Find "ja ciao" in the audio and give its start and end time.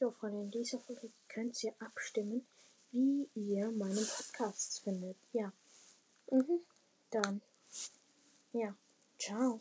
8.52-9.60